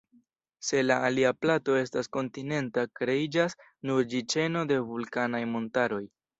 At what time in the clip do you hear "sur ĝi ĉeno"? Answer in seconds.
3.69-4.67